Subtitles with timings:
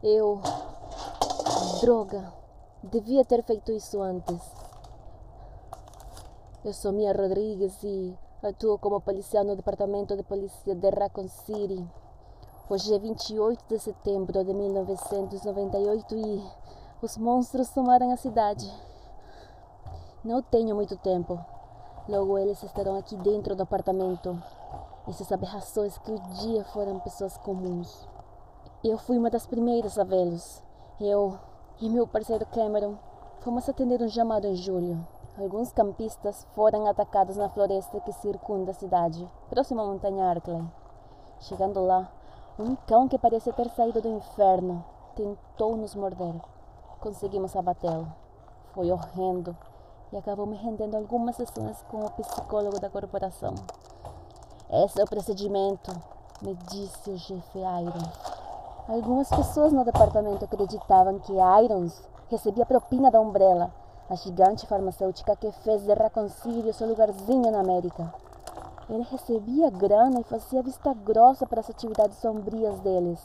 [0.00, 0.40] Eu.
[1.80, 2.32] Droga!
[2.84, 4.40] Devia ter feito isso antes.
[6.64, 11.84] Eu sou Mia Rodrigues e atuo como policial no Departamento de Polícia de Raccoon City.
[12.70, 16.48] Hoje é 28 de setembro de 1998 e
[17.02, 18.72] os monstros tomaram a cidade.
[20.22, 21.44] Não tenho muito tempo.
[22.08, 24.40] Logo eles estarão aqui dentro do apartamento.
[25.08, 28.06] Essas aberrações que um dia foram pessoas comuns.
[28.84, 30.62] Eu fui uma das primeiras a vê-los.
[31.00, 31.36] Eu
[31.80, 32.94] e meu parceiro Cameron
[33.40, 35.04] fomos atender um chamado em julho.
[35.36, 40.62] Alguns campistas foram atacados na floresta que circunda a cidade, próxima à montanha Arkley.
[41.40, 42.08] Chegando lá,
[42.56, 44.84] um cão que parecia ter saído do inferno
[45.16, 46.40] tentou nos morder.
[47.00, 48.06] Conseguimos abatê-lo.
[48.74, 49.56] Foi horrendo
[50.12, 53.56] e acabou me rendendo algumas sessões com o psicólogo da corporação.
[54.70, 55.90] Esse é o procedimento,
[56.42, 58.37] me disse o chefe Iron.
[58.88, 63.70] Algumas pessoas no departamento acreditavam que Irons recebia propina da Umbrella,
[64.08, 68.10] a gigante farmacêutica que fez de Reconcilio seu lugarzinho na América.
[68.88, 73.20] Ele recebia grana e fazia vista grossa para as atividades sombrias deles.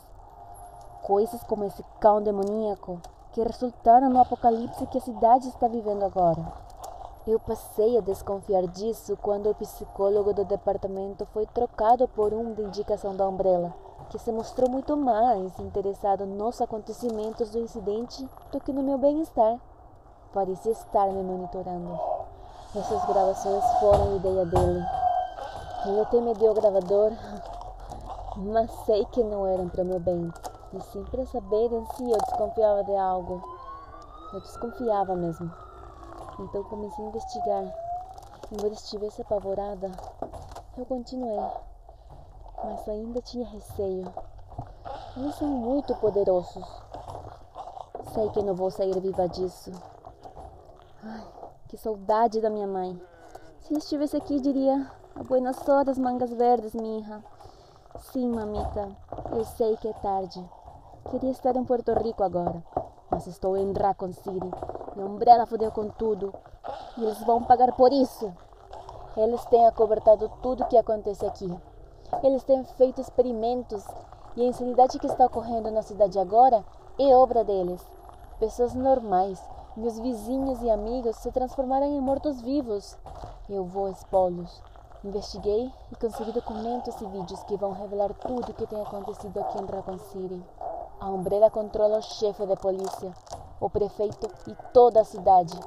[1.02, 3.00] Coisas como esse cão demoníaco
[3.32, 6.44] que resultaram no apocalipse que a cidade está vivendo agora.
[7.26, 12.64] Eu passei a desconfiar disso quando o psicólogo do departamento foi trocado por um de
[12.64, 13.74] indicação da Umbrella
[14.10, 19.60] que se mostrou muito mais interessado nos acontecimentos do incidente do que no meu bem-estar.
[20.34, 22.00] Parecia estar me monitorando.
[22.76, 24.84] Essas gravações foram ideia dele.
[25.86, 27.12] Eu até me deu o gravador,
[28.38, 30.32] mas sei que não eram para meu bem.
[30.74, 33.44] E sim para saber em si eu desconfiava de algo.
[34.34, 35.52] Eu desconfiava mesmo.
[36.40, 37.64] Então comecei a investigar.
[38.52, 39.92] Embora estivesse apavorada,
[40.78, 41.40] eu continuei
[42.64, 44.12] mas ainda tinha receio.
[45.18, 46.66] Eles são muito poderosos.
[48.14, 49.72] Sei que não vou sair viva disso.
[51.04, 51.28] Ai,
[51.68, 53.00] que saudade da minha mãe.
[53.60, 57.24] Se ela estivesse aqui, diria: A buenas horas, mangas verdes, minha.
[58.00, 58.90] Sim, mamita,
[59.32, 60.44] eu sei que é tarde.
[61.10, 62.64] Queria estar em Porto Rico agora,
[63.10, 64.52] mas estou em Raccoon City.
[64.96, 66.34] E a Umbrella fodeu com tudo.
[66.98, 68.34] E eles vão pagar por isso.
[69.16, 71.52] Eles têm acobertado tudo que acontece aqui.
[72.22, 73.86] Eles têm feito experimentos
[74.36, 76.64] e a insanidade que está ocorrendo na cidade agora
[77.00, 77.82] é obra deles.
[78.40, 79.42] Pessoas normais,
[79.76, 82.98] meus vizinhos e amigos se transformaram em mortos-vivos.
[83.50, 84.62] Eu vou expô-los.
[85.04, 89.62] Investiguei e consegui documentos e vídeos que vão revelar tudo o que tem acontecido aqui
[89.62, 90.44] em Raccoon City.
[91.00, 93.12] A Umbrella controla o chefe de polícia,
[93.60, 95.60] o prefeito e toda a cidade.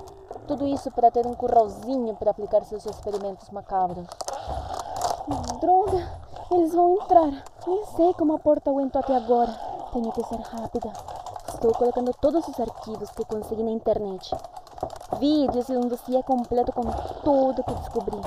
[0.47, 4.07] Tudo isso para ter um curralzinho para aplicar seus experimentos macabros.
[5.61, 6.26] Droga!
[6.51, 7.45] Eles vão entrar.
[7.67, 9.53] Nem sei como a porta aguentou até agora.
[9.93, 10.93] Tenho que ser rápida.
[11.49, 14.35] Estou colocando todos os arquivos que consegui na internet.
[15.19, 16.83] Vídeos e um dossiê completo com
[17.25, 18.21] tudo que descobri.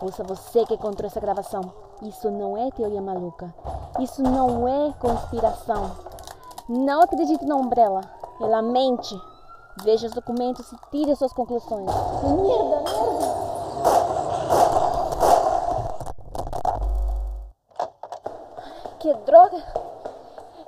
[0.00, 1.60] Ouça você que encontrou essa gravação.
[2.02, 3.54] Isso não é teoria maluca.
[4.00, 5.90] Isso não é conspiração.
[6.68, 8.00] Não acredite na Umbrella.
[8.40, 9.14] Ela mente.
[9.82, 11.86] Veja os documentos e tire suas conclusões.
[11.86, 13.43] Merda, merda!
[19.04, 19.62] Que droga!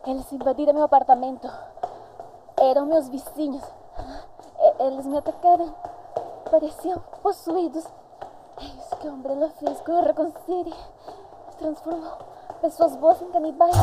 [0.07, 1.51] Eles invadiram meu apartamento.
[2.61, 3.65] Eram meus vizinhos.
[4.79, 5.75] Eles me atacaram.
[6.51, 7.87] Pareciam possuídos.
[8.61, 10.75] É isso que a Umbrella fez com o Reconcile.
[11.57, 12.13] Transformou
[12.61, 13.75] pessoas boas em canibais.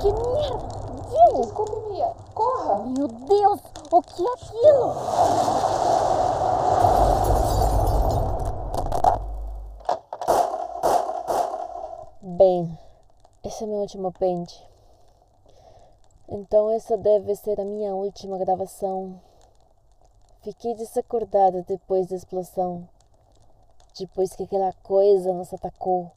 [0.00, 1.40] Que merda!
[1.40, 2.14] Desculpe, Mia.
[2.32, 2.84] Corra!
[2.84, 3.60] Meu Deus!
[3.90, 6.02] O que é aquilo?
[12.24, 12.78] Bem,
[13.52, 14.66] esse é meu último pente.
[16.26, 19.20] Então essa deve ser a minha última gravação.
[20.40, 22.88] Fiquei desacordada depois da explosão.
[23.98, 26.10] Depois que aquela coisa nos atacou.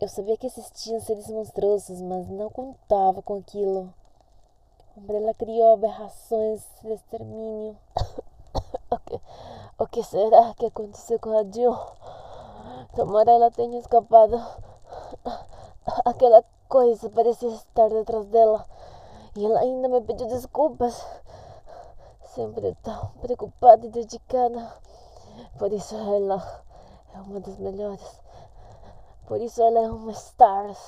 [0.00, 3.94] Eu sabia que existiam seres monstruosos, mas não contava com aquilo.
[4.96, 7.78] Umbrella criou aberrações de extermínio.
[8.90, 9.20] o, que,
[9.78, 11.76] o que será que aconteceu com a Jill?
[12.96, 14.36] Tomara ela tenha escapado.
[16.04, 18.64] Aquela coisa parecia estar detrás dela
[19.36, 21.04] e ela ainda me pediu desculpas.
[22.34, 24.74] Sempre tão preocupada e dedicada.
[25.58, 26.62] Por isso ela
[27.14, 28.20] é uma das melhores.
[29.26, 30.78] Por isso ela é uma stars.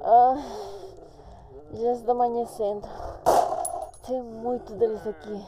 [0.00, 0.36] Ah,
[1.72, 2.86] já está amanhecendo.
[4.06, 5.44] Tem muito deles aqui.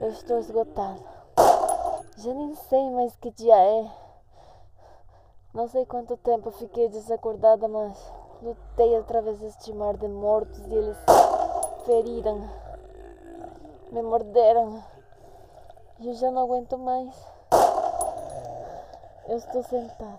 [0.00, 0.98] Eu estou esgotada.
[2.16, 4.01] Já nem sei mais que dia é.
[5.54, 7.94] Não sei quanto tempo fiquei desacordada, mas
[8.42, 10.96] Lutei através deste mar de mortos e eles
[11.84, 12.48] feriram,
[13.90, 14.82] me morderam.
[16.00, 17.14] Eu já não aguento mais.
[19.28, 20.18] Eu estou sentada,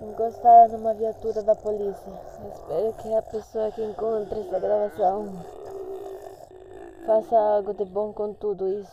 [0.00, 2.12] encostada numa viatura da polícia.
[2.54, 5.44] Espero que a pessoa que encontre essa gravação
[7.06, 8.92] faça algo de bom com tudo isso.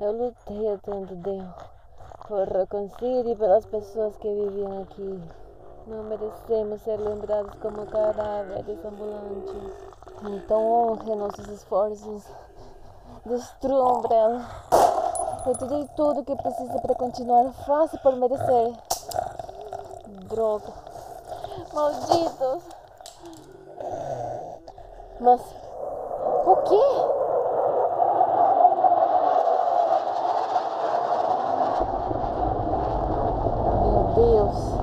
[0.00, 1.65] Eu lutei até onde deu
[2.28, 5.22] por Raccoon City pelas pessoas que viviam aqui.
[5.86, 9.72] Não merecemos ser lembrados como cadáveres ambulantes.
[10.22, 12.24] Então honre nossos esforços.
[13.24, 14.44] Destrua Umbrella.
[15.46, 17.52] Eu te dei tudo que precisa para continuar.
[17.64, 18.72] Faça por merecer.
[20.28, 20.72] Droga.
[21.72, 22.64] Malditos.
[25.20, 25.40] Mas.
[26.46, 26.74] O quê?
[33.82, 34.76] Meu Deus.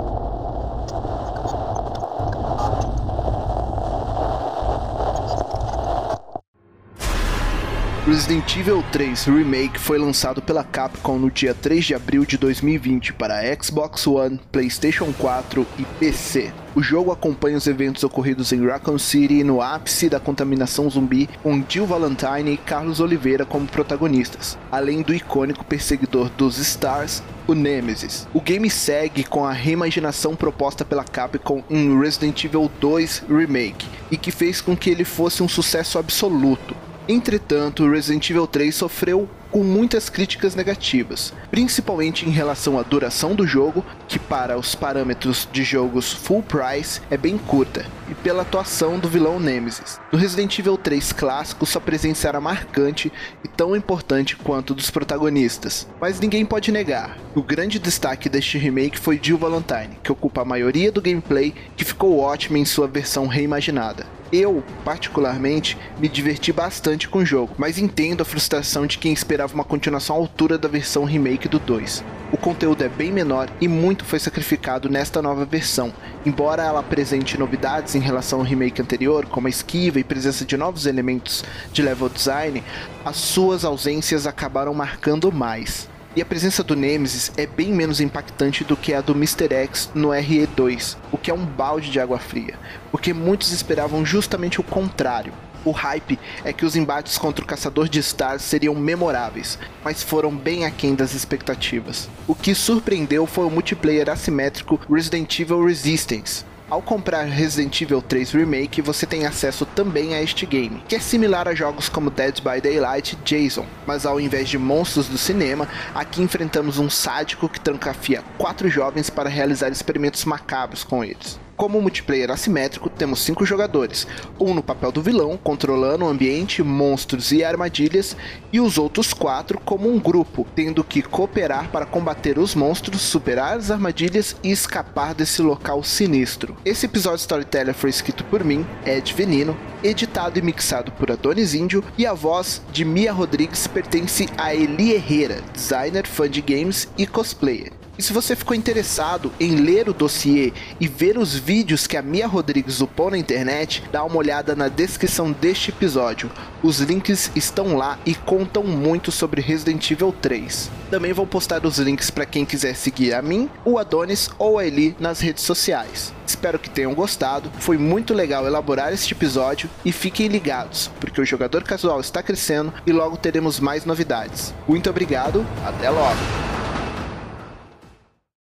[8.14, 13.12] Resident Evil 3 Remake foi lançado pela Capcom no dia 3 de abril de 2020
[13.12, 16.54] para Xbox One, PlayStation 4 e PC.
[16.76, 21.64] O jogo acompanha os eventos ocorridos em Raccoon City no ápice da contaminação zumbi, com
[21.68, 28.28] Jill Valentine e Carlos Oliveira como protagonistas, além do icônico perseguidor dos Stars, o Nemesis.
[28.32, 34.18] O game segue com a reimaginação proposta pela Capcom em Resident Evil 2 Remake, e
[34.18, 36.76] que fez com que ele fosse um sucesso absoluto.
[37.08, 43.46] Entretanto, Resident Evil 3 sofreu com muitas críticas negativas, principalmente em relação à duração do
[43.46, 49.00] jogo, que para os parâmetros de jogos full price é bem curta, e pela atuação
[49.00, 50.00] do vilão Nemesis.
[50.12, 53.12] No Resident Evil 3 clássico, sua presença era marcante
[53.44, 57.18] e tão importante quanto dos protagonistas, mas ninguém pode negar.
[57.34, 61.84] O grande destaque deste remake foi Jill Valentine, que ocupa a maioria do gameplay, que
[61.84, 64.06] ficou ótima em sua versão reimaginada.
[64.32, 69.54] Eu, particularmente, me diverti bastante com o jogo, mas entendo a frustração de quem esperava
[69.54, 72.04] uma continuação à altura da versão remake do 2.
[72.32, 75.94] O conteúdo é bem menor e muito foi sacrificado nesta nova versão,
[76.26, 80.56] embora ela apresente novidades em relação ao remake anterior, como a esquiva e presença de
[80.56, 82.64] novos elementos de level design,
[83.04, 85.90] as suas ausências acabaram marcando mais.
[86.16, 89.52] E a presença do Nemesis é bem menos impactante do que a do Mr.
[89.52, 92.54] X no RE2, o que é um balde de água fria,
[92.92, 95.34] porque muitos esperavam justamente o contrário.
[95.66, 100.36] O hype é que os embates contra o caçador de stars seriam memoráveis, mas foram
[100.36, 102.10] bem aquém das expectativas.
[102.28, 108.32] O que surpreendeu foi o multiplayer assimétrico Resident Evil Resistance, ao comprar Resident Evil 3
[108.32, 112.42] Remake, você tem acesso também a este game, que é similar a jogos como Dead
[112.42, 117.48] by Daylight e Jason, mas ao invés de monstros do cinema, aqui enfrentamos um sádico
[117.48, 121.43] que trancafia quatro jovens para realizar experimentos macabros com eles.
[121.56, 124.08] Como multiplayer assimétrico, temos cinco jogadores,
[124.40, 128.18] um no papel do vilão, controlando o ambiente, monstros e armadilhas,
[128.52, 133.58] e os outros quatro como um grupo, tendo que cooperar para combater os monstros, superar
[133.58, 136.58] as armadilhas e escapar desse local sinistro.
[136.66, 141.84] Esse episódio Storyteller foi escrito por mim, Ed Venino, editado e mixado por Adonis Índio,
[141.98, 147.06] e a voz de Mia Rodrigues pertence a Eli Herrera, designer, fã de games e
[147.06, 147.83] cosplayer.
[147.98, 152.02] E se você ficou interessado em ler o dossiê e ver os vídeos que a
[152.02, 156.32] Mia Rodrigues upou na internet, dá uma olhada na descrição deste episódio.
[156.64, 160.72] Os links estão lá e contam muito sobre Resident Evil 3.
[160.90, 164.66] Também vou postar os links para quem quiser seguir a mim, o Adonis ou a
[164.66, 166.12] Eli nas redes sociais.
[166.26, 171.26] Espero que tenham gostado, foi muito legal elaborar este episódio e fiquem ligados, porque o
[171.26, 174.54] jogador casual está crescendo e logo teremos mais novidades.
[174.68, 176.53] Muito obrigado, até logo!